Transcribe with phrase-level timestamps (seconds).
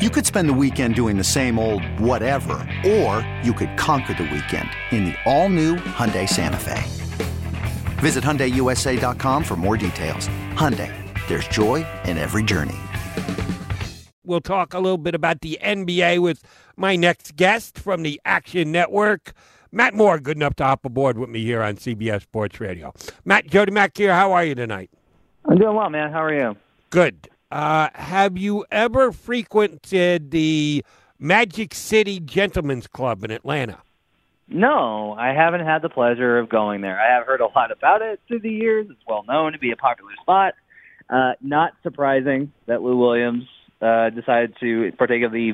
[0.00, 4.22] You could spend the weekend doing the same old whatever, or you could conquer the
[4.22, 6.82] weekend in the all-new Hyundai Santa Fe.
[8.00, 10.26] Visit HyundaiUSA.com for more details.
[10.54, 10.90] Hyundai,
[11.28, 12.78] there's joy in every journey.
[14.24, 16.42] We'll talk a little bit about the NBA with
[16.78, 19.34] my next guest from the Action Network.
[19.70, 22.94] Matt Moore, good enough to hop aboard with me here on CBS Sports Radio.
[23.26, 24.14] Matt, Jody Mac here.
[24.14, 24.88] How are you tonight?
[25.44, 26.10] I'm doing well, man.
[26.10, 26.56] How are you?
[26.88, 27.28] Good.
[27.50, 30.84] Uh, have you ever frequented the
[31.18, 33.78] Magic City Gentlemen's Club in Atlanta?
[34.46, 36.98] No, I haven't had the pleasure of going there.
[36.98, 38.86] I have heard a lot about it through the years.
[38.90, 40.54] It's well known to be a popular spot.
[41.08, 43.44] Uh, not surprising that Lou Williams
[43.82, 45.52] uh, decided to partake of the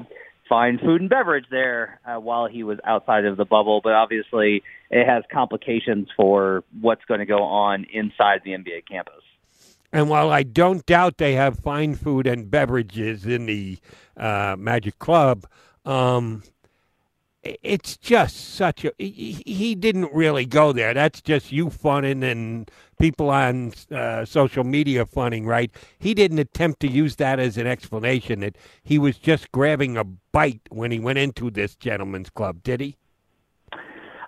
[0.49, 4.63] fine food and beverage there uh, while he was outside of the bubble, but obviously
[4.91, 9.23] it has complications for what's going to go on inside the NBA campus.
[9.97, 13.79] And while I don't doubt they have fine food and beverages in the
[14.15, 15.47] uh, Magic Club,
[15.87, 16.43] um,
[17.43, 18.93] it's just such a.
[18.99, 20.93] He, he, didn't really go there.
[20.93, 25.71] That's just you funning and people on uh, social media funning, right?
[25.99, 28.41] He didn't attempt to use that as an explanation.
[28.41, 32.83] That he was just grabbing a bite when he went into this gentleman's club, did
[32.83, 32.99] he?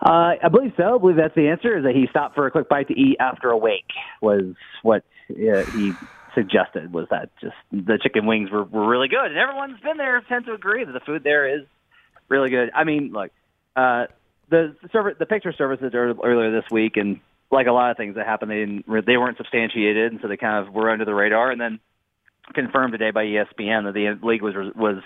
[0.00, 0.94] Uh, I believe so.
[0.94, 1.76] I believe that's the answer.
[1.76, 3.90] Is that he stopped for a quick bite to eat after a wake
[4.22, 5.92] was what he
[6.34, 6.92] suggested.
[6.92, 10.46] Was that just the chicken wings were, were really good, and everyone's been there tend
[10.46, 11.66] to agree that the food there is
[12.28, 12.70] really good.
[12.74, 13.30] I mean, look,
[13.76, 14.06] uh,
[14.50, 18.26] the service, the picture services earlier this week, and like a lot of things that
[18.26, 21.50] happened, they didn't, they weren't substantiated, and so they kind of were under the radar,
[21.50, 21.80] and then
[22.54, 25.02] confirmed today by ESPN that the league was was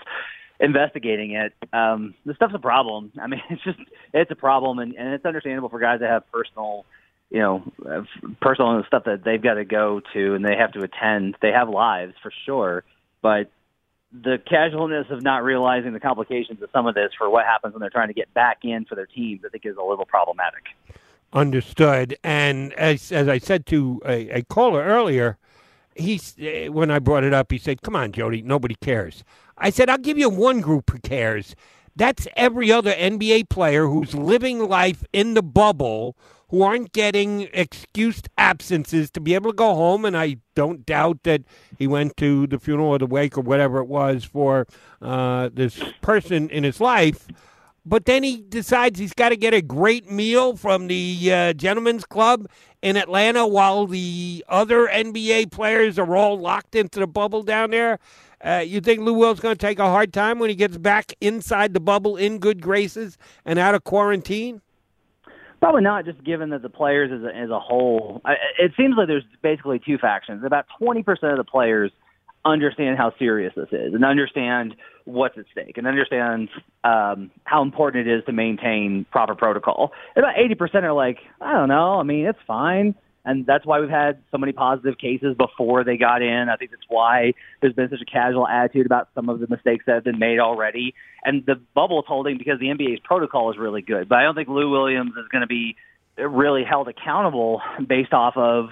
[0.59, 1.53] investigating it.
[1.73, 3.11] Um, this stuff's a problem.
[3.21, 3.79] I mean, it's just
[4.13, 6.85] it's a problem, and, and it's understandable for guys that have personal,
[7.33, 7.63] you know,
[8.39, 11.35] personal stuff that they've got to go to and they have to attend.
[11.41, 12.83] They have lives for sure,
[13.23, 13.49] but
[14.11, 17.81] the casualness of not realizing the complications of some of this for what happens when
[17.81, 20.65] they're trying to get back in for their teams, I think is a little problematic.
[21.33, 22.15] Understood.
[22.23, 25.39] And as as I said to a, a caller earlier,
[25.95, 29.23] he eh, when I brought it up, he said, "Come on, Jody, nobody cares."
[29.57, 31.55] I said, "I'll give you one group who cares."
[31.95, 36.15] That's every other NBA player who's living life in the bubble,
[36.53, 40.05] who aren't getting excused absences to be able to go home.
[40.05, 41.41] And I don't doubt that
[41.79, 44.67] he went to the funeral or the wake or whatever it was for
[45.01, 47.27] uh, this person in his life.
[47.87, 52.05] But then he decides he's got to get a great meal from the uh, Gentlemen's
[52.05, 52.47] Club
[52.83, 57.97] in Atlanta while the other NBA players are all locked into the bubble down there.
[58.45, 61.13] Uh, you think Lou Will's going to take a hard time when he gets back
[61.19, 64.61] inside the bubble in good graces and out of quarantine?
[65.63, 68.95] Probably not, just given that the players as a, as a whole, I, it seems
[68.97, 70.43] like there's basically two factions.
[70.43, 71.89] About 20% of the players
[72.43, 74.75] understand how serious this is and understand
[75.05, 76.49] what's at stake and understand
[76.83, 79.93] um, how important it is to maintain proper protocol.
[80.17, 81.97] And about 80% are like, I don't know.
[81.97, 82.95] I mean, it's fine
[83.25, 86.47] and that's why we've had so many positive cases before they got in.
[86.49, 89.85] I think that's why there's been such a casual attitude about some of the mistakes
[89.87, 90.93] that have been made already.
[91.23, 94.09] And the bubble's holding because the NBA's protocol is really good.
[94.09, 95.77] But I don't think Lou Williams is going to be
[96.17, 98.69] really held accountable based off of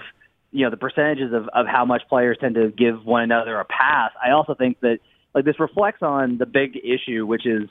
[0.52, 3.64] you know the percentages of, of how much players tend to give one another a
[3.64, 4.12] pass.
[4.22, 4.98] I also think that
[5.34, 7.70] like this reflects on the big issue, which is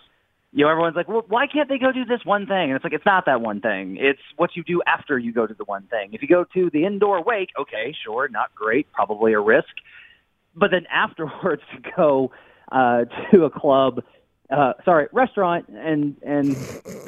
[0.54, 2.70] you know, everyone's like, well, why can't they go do this one thing?
[2.70, 3.98] And it's like, it's not that one thing.
[4.00, 6.10] It's what you do after you go to the one thing.
[6.14, 9.70] If you go to the indoor wake, okay, sure, not great, probably a risk.
[10.54, 12.32] But then afterwards to go
[12.72, 14.02] uh, to a club,
[14.50, 16.58] uh, sorry, restaurant and and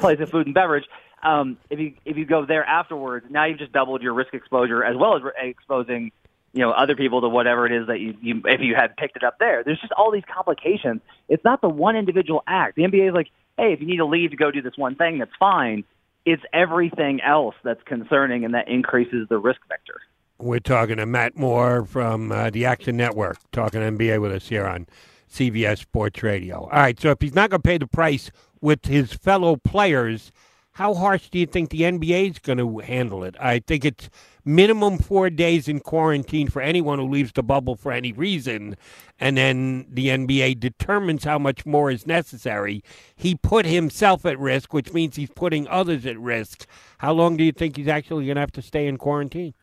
[0.00, 0.84] place of food and beverage.
[1.22, 4.82] Um, if you if you go there afterwards, now you've just doubled your risk exposure
[4.82, 6.12] as well as re- exposing
[6.54, 9.16] you know other people to whatever it is that you, you if you had picked
[9.16, 9.62] it up there.
[9.64, 11.02] There's just all these complications.
[11.28, 12.76] It's not the one individual act.
[12.76, 13.28] The NBA is like,
[13.58, 15.84] hey, if you need to leave to go do this one thing, that's fine.
[16.24, 20.00] It's everything else that's concerning and that increases the risk vector.
[20.38, 24.66] We're talking to Matt Moore from uh, the Action Network, talking NBA with us here
[24.66, 24.86] on
[25.30, 26.60] CBS Sports Radio.
[26.62, 28.30] All right, so if he's not going to pay the price
[28.60, 30.32] with his fellow players,
[30.74, 33.36] how harsh do you think the NBA is going to handle it?
[33.38, 34.10] I think it's
[34.44, 38.76] minimum four days in quarantine for anyone who leaves the bubble for any reason,
[39.20, 42.82] and then the NBA determines how much more is necessary.
[43.14, 46.66] He put himself at risk, which means he's putting others at risk.
[46.98, 49.54] How long do you think he's actually going to have to stay in quarantine?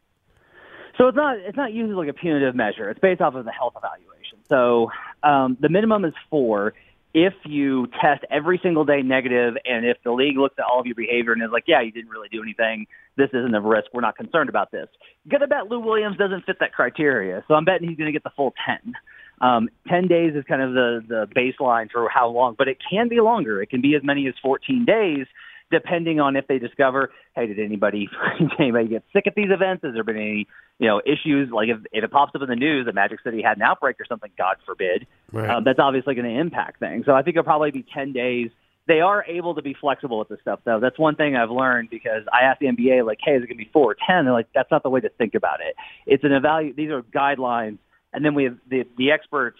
[0.97, 2.89] So it's not it's not usually like a punitive measure.
[2.89, 4.39] It's based off of the health evaluation.
[4.47, 4.91] So
[5.23, 6.73] um, the minimum is four
[7.13, 10.85] if you test every single day negative and if the league looks at all of
[10.85, 12.85] your behavior and is like, yeah, you didn't really do anything,
[13.17, 14.87] this isn't a risk, we're not concerned about this.
[15.27, 18.31] Gonna bet Lou Williams doesn't fit that criteria, so I'm betting he's gonna get the
[18.35, 18.93] full 10.
[19.41, 23.09] Um, 10 days is kind of the, the baseline for how long, but it can
[23.09, 23.61] be longer.
[23.61, 25.25] It can be as many as 14 days
[25.71, 28.09] depending on if they discover, hey, did anybody
[28.39, 29.83] did anybody get sick at these events?
[29.83, 30.47] Has there been any
[30.79, 31.49] you know issues?
[31.51, 33.99] Like if, if it pops up in the news that Magic City had an outbreak
[33.99, 35.49] or something, God forbid, right.
[35.49, 37.05] um, that's obviously going to impact things.
[37.05, 38.49] So I think it'll probably be ten days.
[38.87, 40.79] They are able to be flexible with this stuff, though.
[40.79, 43.57] That's one thing I've learned because I asked the NBA, like, hey, is it going
[43.57, 44.25] to be four or ten?
[44.25, 45.75] They're like, that's not the way to think about it.
[46.07, 46.75] It's an evaluate.
[46.75, 47.77] These are guidelines,
[48.11, 49.59] and then we have the the experts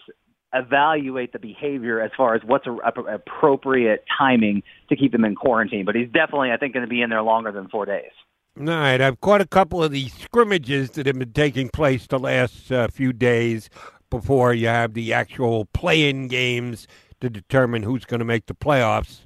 [0.54, 5.34] evaluate the behavior as far as what's a, a, appropriate timing to keep him in
[5.34, 5.84] quarantine.
[5.84, 8.10] But he's definitely, I think, going to be in there longer than four days.
[8.58, 12.18] All right, I've caught a couple of these scrimmages that have been taking place the
[12.18, 13.70] last uh, few days
[14.10, 16.86] before you have the actual play-in games
[17.22, 19.20] to determine who's going to make the playoffs.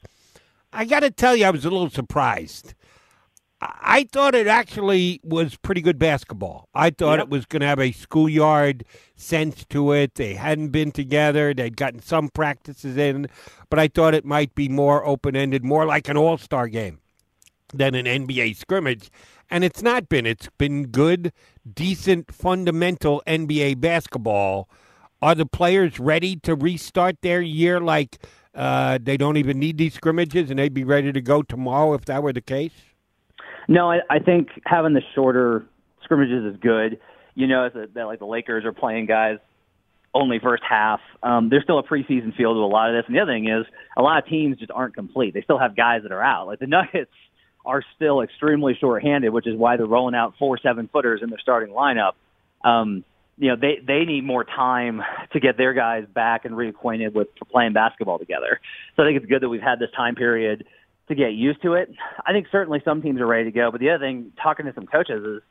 [0.72, 2.74] I got to tell you, I was a little surprised.
[3.60, 6.68] I thought it actually was pretty good basketball.
[6.74, 7.28] I thought yep.
[7.28, 10.16] it was going to have a schoolyard sense to it.
[10.16, 11.54] They hadn't been together.
[11.54, 13.28] They'd gotten some practices in,
[13.70, 17.00] but I thought it might be more open ended, more like an all star game
[17.72, 19.10] than an NBA scrimmage.
[19.50, 20.26] And it's not been.
[20.26, 21.32] It's been good,
[21.72, 24.68] decent, fundamental NBA basketball.
[25.22, 28.18] Are the players ready to restart their year like
[28.54, 32.04] uh, they don't even need these scrimmages and they'd be ready to go tomorrow if
[32.04, 32.72] that were the case?
[33.68, 35.66] No, I, I think having the shorter
[36.04, 37.00] scrimmages is good.
[37.34, 39.38] You know, that, that like the Lakers are playing guys
[40.14, 41.00] only first half.
[41.22, 43.48] Um, there's still a preseason feel to a lot of this, and the other thing
[43.48, 43.66] is
[43.96, 45.34] a lot of teams just aren't complete.
[45.34, 46.46] They still have guys that are out.
[46.46, 47.10] Like the Nuggets
[47.64, 51.40] are still extremely short-handed, which is why they're rolling out four seven footers in their
[51.40, 52.12] starting lineup.
[52.64, 53.04] Um,
[53.36, 55.02] you know, they they need more time
[55.32, 58.60] to get their guys back and reacquainted with playing basketball together.
[58.96, 60.64] So I think it's good that we've had this time period
[61.08, 61.90] to get used to it.
[62.26, 64.72] I think certainly some teams are ready to go, but the other thing, talking to
[64.74, 65.42] some coaches, is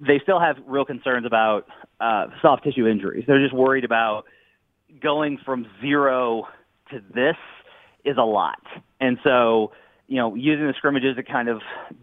[0.00, 1.66] they still have real concerns about
[2.00, 3.24] uh, soft tissue injuries.
[3.26, 4.24] They're just worried about
[5.00, 6.48] going from zero
[6.90, 7.36] to this
[8.04, 8.62] is a lot,
[9.00, 9.72] and so
[10.08, 11.60] you know using the scrimmages to kind of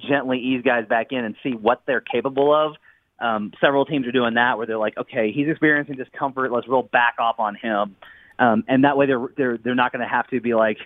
[0.07, 2.73] gently ease guys back in and see what they're capable of.
[3.19, 6.53] Um, several teams are doing that where they're like, okay, he's experiencing discomfort.
[6.53, 7.97] Let's real back off on him,
[8.39, 10.77] um, and that way they're they're they're not going to have to be like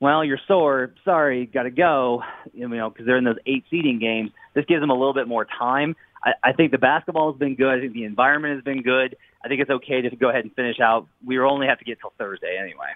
[0.00, 0.94] well, you're sore.
[1.04, 2.22] Sorry, got to go.
[2.52, 4.30] You know, because they're in those eight seeding games.
[4.54, 5.94] This gives them a little bit more time.
[6.24, 7.78] I, I think the basketball has been good.
[7.78, 9.16] I think the environment has been good.
[9.44, 11.06] I think it's okay to go ahead and finish out.
[11.24, 12.88] We only have to get till Thursday anyway.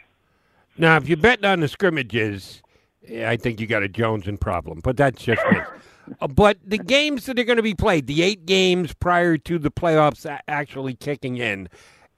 [0.76, 2.62] Now, if you bet on the scrimmages,
[3.10, 5.58] I think you got a Jones Jonesing problem, but that's just me.
[6.20, 9.58] Uh, but the games that are going to be played, the eight games prior to
[9.58, 11.68] the playoffs actually kicking in,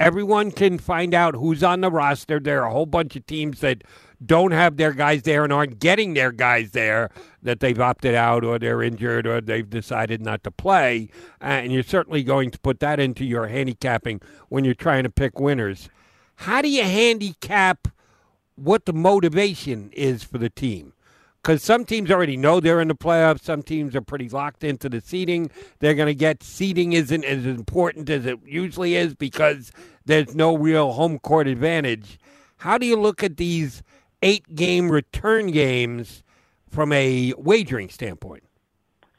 [0.00, 2.40] everyone can find out who's on the roster.
[2.40, 3.84] There are a whole bunch of teams that
[4.24, 7.10] don't have their guys there and aren't getting their guys there
[7.42, 11.08] that they've opted out or they're injured or they've decided not to play.
[11.40, 15.10] Uh, and you're certainly going to put that into your handicapping when you're trying to
[15.10, 15.88] pick winners.
[16.36, 17.88] How do you handicap
[18.56, 20.92] what the motivation is for the team?
[21.42, 23.42] Because some teams already know they're in the playoffs.
[23.42, 25.48] Some teams are pretty locked into the seeding.
[25.78, 29.70] They're going to get seeding isn't as important as it usually is because
[30.06, 32.18] there's no real home court advantage.
[32.58, 33.84] How do you look at these
[34.26, 36.24] eight game return games
[36.68, 38.42] from a wagering standpoint?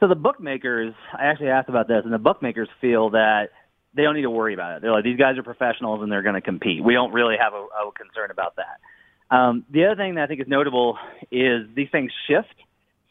[0.01, 3.49] So the bookmakers, I actually asked about this, and the bookmakers feel that
[3.93, 4.81] they don't need to worry about it.
[4.81, 6.83] They're like, these guys are professionals and they're going to compete.
[6.83, 9.35] We don't really have a, a concern about that.
[9.35, 10.97] Um, the other thing that I think is notable
[11.31, 12.53] is these things shift.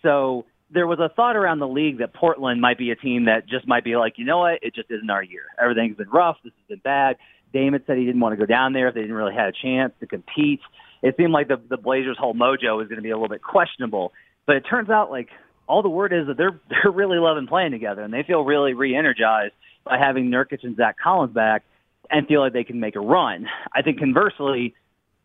[0.02, 3.48] So there was a thought around the league that Portland might be a team that
[3.48, 5.44] just might be like, you know what, it just isn't our year.
[5.60, 6.36] Everything's been rough.
[6.44, 7.16] This has been bad.
[7.52, 9.52] Damon said he didn't want to go down there if they didn't really have a
[9.52, 10.60] chance to compete
[11.02, 13.42] it seemed like the the Blazers' whole mojo was going to be a little bit
[13.42, 14.12] questionable.
[14.46, 15.28] But it turns out like
[15.68, 18.74] all the word is that they're they're really loving playing together and they feel really
[18.74, 21.62] re-energized by having Nurkic and Zach Collins back
[22.10, 23.46] and feel like they can make a run.
[23.72, 24.74] I think conversely,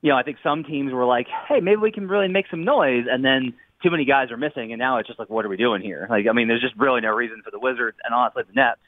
[0.01, 2.63] you know, I think some teams were like, hey, maybe we can really make some
[2.63, 5.49] noise, and then too many guys are missing, and now it's just like, what are
[5.49, 6.07] we doing here?
[6.09, 8.79] Like, I mean, there's just really no reason for the Wizards and honestly the Nets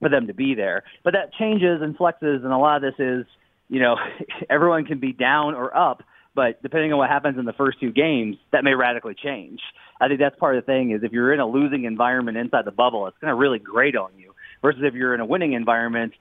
[0.00, 0.84] for them to be there.
[1.02, 3.26] But that changes and flexes, and a lot of this is,
[3.68, 3.96] you know,
[4.50, 6.02] everyone can be down or up
[6.34, 9.60] But depending on what happens in the first two games, that may radically change.
[10.00, 12.64] I think that's part of the thing is if you're in a losing environment inside
[12.64, 14.34] the bubble, it's going to really grate on you.
[14.60, 16.14] Versus if you're in a winning environment,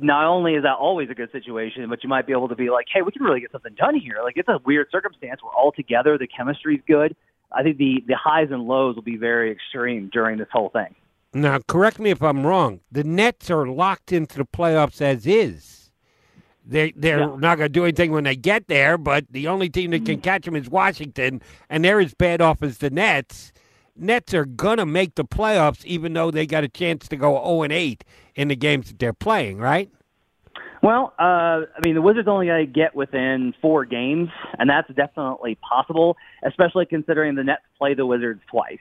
[0.00, 2.70] not only is that always a good situation, but you might be able to be
[2.70, 4.20] like, hey, we can really get something done here.
[4.22, 5.40] Like it's a weird circumstance.
[5.42, 6.16] We're all together.
[6.16, 7.14] The chemistry's good.
[7.52, 10.94] I think the the highs and lows will be very extreme during this whole thing.
[11.32, 12.80] Now, correct me if I'm wrong.
[12.90, 15.83] The Nets are locked into the playoffs as is.
[16.66, 17.36] They they're Yeah.
[17.38, 20.20] not going to do anything when they get there, but the only team that can
[20.20, 23.52] catch them is Washington, and they're as bad off as the Nets.
[23.96, 27.34] Nets are going to make the playoffs, even though they got a chance to go
[27.44, 28.02] 0 and 8
[28.34, 29.58] in the games that they're playing.
[29.58, 29.90] Right?
[30.82, 34.28] Well, uh, I mean, the Wizards only got to get within four games,
[34.58, 38.78] and that's definitely possible, especially considering the Nets play the Wizards twice.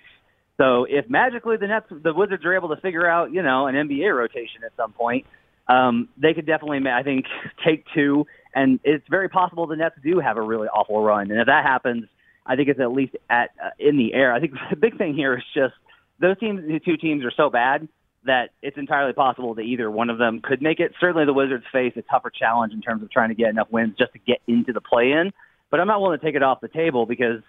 [0.58, 3.76] So if magically the Nets, the Wizards are able to figure out, you know, an
[3.76, 5.26] NBA rotation at some point,
[5.68, 7.26] um, they could definitely, I think,
[7.66, 8.26] take two.
[8.56, 11.32] And it's very possible the Nets do have a really awful run.
[11.32, 12.06] And if that happens,
[12.46, 14.34] I think it's at least at uh, in the air.
[14.34, 15.74] I think the big thing here is just
[16.20, 17.88] those teams, the two teams are so bad
[18.26, 20.94] that it's entirely possible that either one of them could make it.
[21.00, 23.96] Certainly, the Wizards face a tougher challenge in terms of trying to get enough wins
[23.98, 25.32] just to get into the play-in.
[25.70, 27.42] But I'm not willing to take it off the table because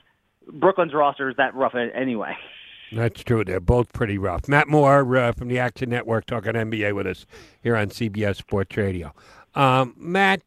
[0.50, 2.36] Brooklyn's roster is that rough anyway.
[2.92, 3.44] That's true.
[3.44, 4.48] They're both pretty rough.
[4.48, 7.26] Matt Moore uh, from the Action Network talking NBA with us
[7.62, 9.12] here on CBS Sports Radio.
[9.54, 10.42] Um, Matt,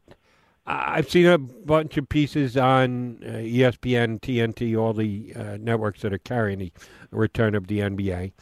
[0.66, 6.12] I've seen a bunch of pieces on uh, ESPN, TNT, all the uh, networks that
[6.12, 6.72] are carrying the
[7.10, 8.32] return of the NBA.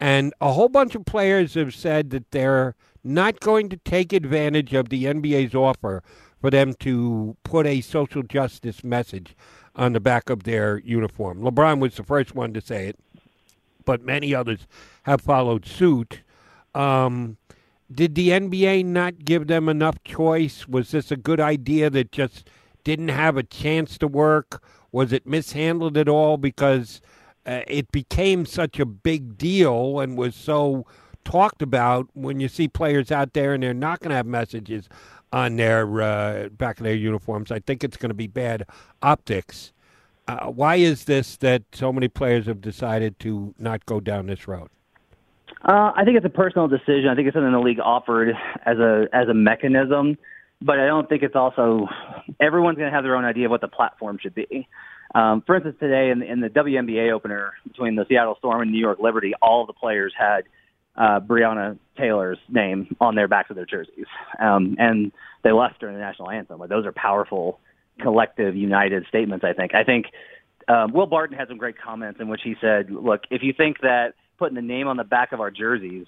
[0.00, 4.72] And a whole bunch of players have said that they're not going to take advantage
[4.72, 6.02] of the NBA's offer
[6.40, 9.36] for them to put a social justice message
[9.76, 11.40] on the back of their uniform.
[11.40, 12.98] LeBron was the first one to say it
[13.84, 14.66] but many others
[15.04, 16.20] have followed suit.
[16.74, 17.36] Um,
[17.92, 20.66] did the NBA not give them enough choice?
[20.66, 22.48] Was this a good idea that just
[22.82, 24.62] didn't have a chance to work?
[24.90, 27.00] Was it mishandled at all because
[27.46, 30.86] uh, it became such a big deal and was so
[31.24, 34.88] talked about when you see players out there and they're not going to have messages
[35.32, 37.50] on their uh, back of their uniforms?
[37.50, 38.64] I think it's going to be bad
[39.02, 39.72] optics.
[40.26, 44.48] Uh, why is this that so many players have decided to not go down this
[44.48, 44.68] road?
[45.62, 47.08] Uh, I think it's a personal decision.
[47.08, 48.34] I think it's something the league offered
[48.66, 50.18] as a as a mechanism,
[50.60, 51.88] but I don't think it's also
[52.40, 54.68] everyone's going to have their own idea of what the platform should be.
[55.14, 58.80] Um, for instance, today in in the WNBA opener between the Seattle Storm and New
[58.80, 60.44] York Liberty, all the players had
[60.96, 64.06] uh, Breonna Taylor's name on their backs of their jerseys,
[64.40, 65.12] um, and
[65.42, 66.58] they left during the national anthem.
[66.58, 67.60] Like those are powerful,
[68.00, 69.44] collective, united statements.
[69.44, 69.74] I think.
[69.74, 70.06] I think
[70.68, 73.80] um, Will Barton had some great comments in which he said, "Look, if you think
[73.80, 76.06] that putting the name on the back of our jerseys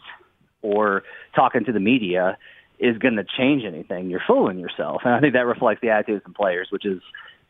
[0.63, 1.03] or
[1.35, 2.39] talking to the media
[2.79, 6.23] is going to change anything, you're fooling yourself." And I think that reflects the attitude
[6.25, 7.01] of players, which is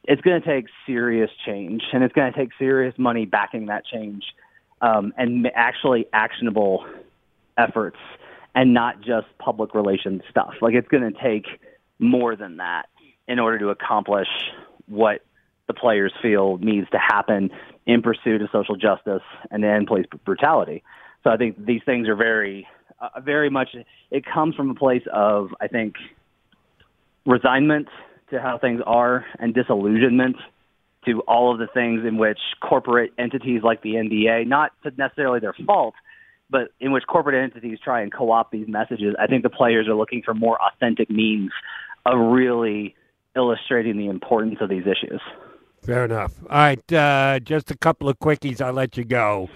[0.04, 3.84] it's going to take serious change, and it's going to take serious money backing that
[3.86, 4.24] change,
[4.80, 6.86] um, and actually actionable
[7.58, 7.98] efforts,
[8.54, 10.54] and not just public relations stuff.
[10.60, 11.46] Like it's going to take
[11.98, 12.88] more than that
[13.28, 14.28] in order to accomplish
[14.86, 15.22] what
[15.66, 17.50] the players feel needs to happen
[17.86, 20.82] in pursuit of social justice and end police brutality.
[21.24, 22.66] So I think these things are very,
[23.00, 23.70] uh, very much.
[24.10, 25.94] It comes from a place of I think
[27.24, 27.88] resignment
[28.30, 30.36] to how things are and disillusionment
[31.04, 35.54] to all of the things in which corporate entities like the NBA, not necessarily their
[35.64, 35.94] fault,
[36.50, 39.14] but in which corporate entities try and co-opt these messages.
[39.18, 41.52] I think the players are looking for more authentic means
[42.04, 42.94] of really
[43.36, 45.20] illustrating the importance of these issues.
[45.82, 46.32] Fair enough.
[46.50, 48.60] All right, uh, just a couple of quickies.
[48.60, 49.48] I'll let you go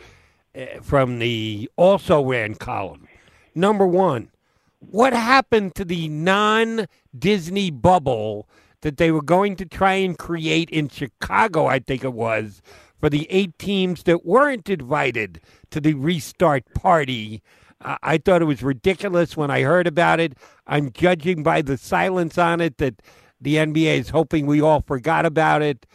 [0.55, 3.09] uh, from the also ran column.
[3.55, 4.31] Number one,
[4.79, 6.87] what happened to the non
[7.19, 8.49] Disney bubble
[8.83, 11.67] that they were going to try and create in Chicago?
[11.67, 12.63] I think it was
[13.01, 17.43] for the eight teams that weren't invited to the restart party.
[17.83, 20.35] Uh, I thought it was ridiculous when I heard about it.
[20.67, 23.03] I'm judging by the silence on it that
[23.41, 25.87] the NBA is hoping we all forgot about it.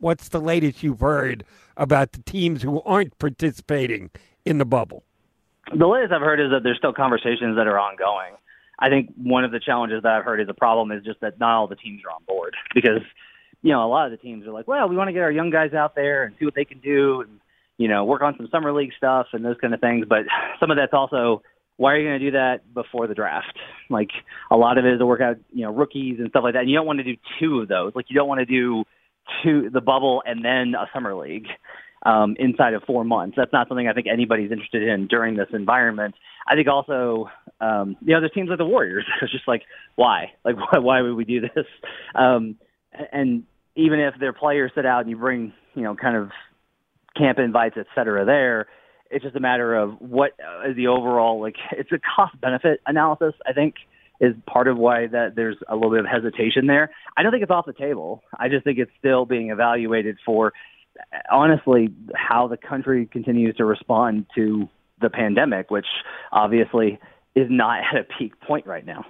[0.00, 1.44] What's the latest you've heard
[1.76, 4.10] about the teams who aren't participating
[4.44, 5.04] in the bubble?
[5.76, 8.34] The latest I've heard is that there's still conversations that are ongoing.
[8.78, 11.40] I think one of the challenges that I've heard is the problem is just that
[11.40, 13.02] not all the teams are on board because,
[13.62, 15.30] you know, a lot of the teams are like, well, we want to get our
[15.30, 17.40] young guys out there and see what they can do and,
[17.78, 20.06] you know, work on some summer league stuff and those kind of things.
[20.08, 20.24] But
[20.60, 21.42] some of that's also,
[21.76, 23.58] why are you going to do that before the draft?
[23.90, 24.10] Like
[24.50, 26.60] a lot of it is to work out, you know, rookies and stuff like that.
[26.60, 27.92] And you don't want to do two of those.
[27.94, 28.84] Like you don't want to do
[29.42, 31.46] two, the bubble and then a summer league
[32.04, 33.34] um, inside of four months.
[33.36, 36.14] That's not something I think anybody's interested in during this environment.
[36.48, 37.28] I think also,
[37.60, 39.04] um, you know, there's teams like the Warriors.
[39.22, 39.62] It's just like,
[39.96, 40.32] why?
[40.44, 41.66] Like, why, why would we do this?
[42.14, 42.56] Um,
[43.12, 46.30] and even if their players sit out and you bring, you know, kind of
[47.16, 48.66] camp invites, et cetera, there,
[49.10, 53.34] it's just a matter of what uh, the overall, like, it's a cost benefit analysis,
[53.46, 53.74] I think,
[54.20, 56.90] is part of why that there's a little bit of hesitation there.
[57.16, 58.22] I don't think it's off the table.
[58.38, 60.52] I just think it's still being evaluated for,
[61.30, 64.68] honestly, how the country continues to respond to
[65.00, 65.86] the pandemic, which
[66.32, 66.98] obviously
[67.34, 69.04] is not at a peak point right now.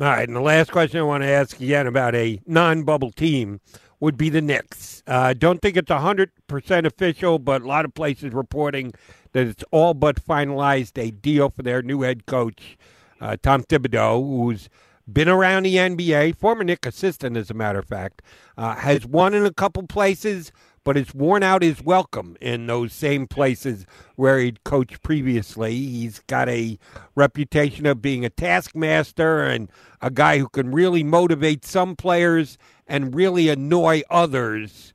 [0.00, 3.60] All right, and the last question I want to ask again about a non-bubble team
[4.00, 5.02] would be the Knicks.
[5.06, 8.92] I uh, don't think it's 100% official, but a lot of places reporting
[9.32, 12.76] that it's all but finalized a deal for their new head coach,
[13.20, 14.68] uh, Tom Thibodeau, who's
[15.10, 18.22] been around the NBA, former Knick assistant, as a matter of fact,
[18.56, 20.52] uh, has won in a couple places,
[20.88, 23.84] but it's worn out his welcome in those same places
[24.16, 25.74] where he'd coached previously.
[25.74, 26.78] He's got a
[27.14, 33.14] reputation of being a taskmaster and a guy who can really motivate some players and
[33.14, 34.94] really annoy others.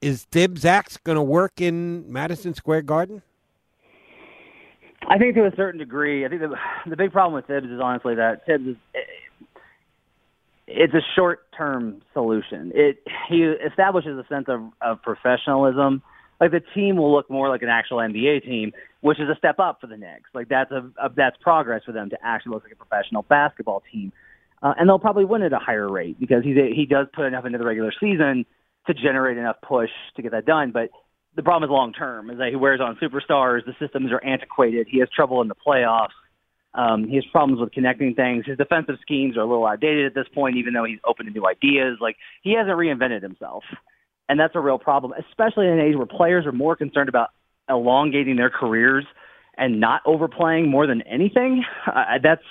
[0.00, 3.20] Is Thibs Axe going to work in Madison Square Garden?
[5.08, 6.24] I think to a certain degree.
[6.24, 6.54] I think the
[6.88, 8.76] the big problem with Thibs is honestly that Thibs is
[10.66, 12.72] it's a short-term solution.
[12.74, 16.02] It he establishes a sense of, of professionalism.
[16.40, 19.58] Like the team will look more like an actual NBA team, which is a step
[19.58, 20.30] up for the Knicks.
[20.34, 23.82] Like that's a, a that's progress for them to actually look like a professional basketball
[23.92, 24.12] team,
[24.62, 27.26] uh, and they'll probably win at a higher rate because he's a, he does put
[27.26, 28.44] enough into the regular season
[28.86, 30.72] to generate enough push to get that done.
[30.72, 30.90] But
[31.34, 33.64] the problem is long term is that he wears on superstars.
[33.64, 34.86] The systems are antiquated.
[34.90, 36.08] He has trouble in the playoffs.
[36.74, 38.46] Um, he has problems with connecting things.
[38.46, 41.32] His defensive schemes are a little outdated at this point, even though he's open to
[41.32, 41.98] new ideas.
[42.00, 43.64] Like he hasn't reinvented himself,
[44.28, 47.28] and that's a real problem, especially in an age where players are more concerned about
[47.68, 49.04] elongating their careers
[49.56, 51.64] and not overplaying more than anything.
[51.86, 52.42] Uh, that's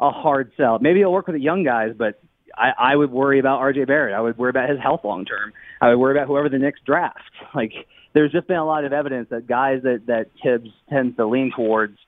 [0.00, 0.78] a hard sell.
[0.78, 2.20] Maybe it'll work with the young guys, but
[2.56, 4.14] I, I would worry about RJ Barrett.
[4.14, 5.52] I would worry about his health long term.
[5.80, 7.18] I would worry about whoever the next draft.
[7.54, 7.72] Like
[8.12, 11.50] there's just been a lot of evidence that guys that that Thibs tends to lean
[11.54, 11.98] towards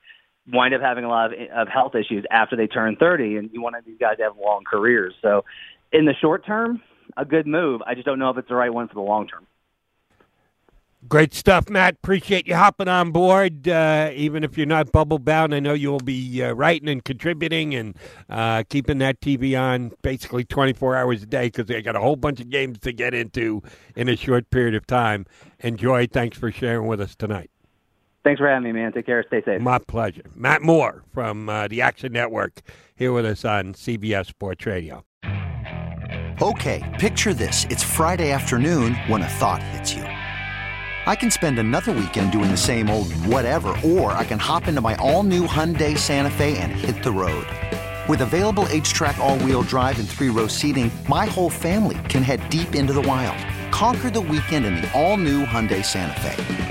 [0.51, 3.61] wind up having a lot of, of health issues after they turn 30, and you
[3.61, 5.13] want these guys to have long careers.
[5.21, 5.43] So,
[5.91, 6.81] in the short term,
[7.17, 7.81] a good move.
[7.85, 9.45] I just don't know if it's the right one for the long term.
[11.09, 11.95] Great stuff, Matt.
[11.95, 13.67] Appreciate you hopping on board.
[13.67, 17.73] Uh, even if you're not bubble bound, I know you'll be uh, writing and contributing
[17.73, 17.97] and
[18.29, 22.17] uh, keeping that TV on basically 24 hours a day because they got a whole
[22.17, 23.63] bunch of games to get into
[23.95, 25.25] in a short period of time.
[25.61, 26.05] Enjoy.
[26.05, 27.49] Thanks for sharing with us tonight.
[28.23, 28.93] Thanks for having me, man.
[28.93, 29.23] Take care.
[29.27, 29.61] Stay safe.
[29.61, 30.23] My pleasure.
[30.35, 32.61] Matt Moore from uh, the Action Network
[32.95, 35.03] here with us on CBS Sports Radio.
[36.41, 37.65] Okay, picture this.
[37.69, 40.03] It's Friday afternoon when a thought hits you.
[40.03, 44.81] I can spend another weekend doing the same old whatever, or I can hop into
[44.81, 47.45] my all new Hyundai Santa Fe and hit the road.
[48.07, 52.47] With available HTRAC, all wheel drive, and three row seating, my whole family can head
[52.49, 53.37] deep into the wild.
[53.71, 56.70] Conquer the weekend in the all new Hyundai Santa Fe.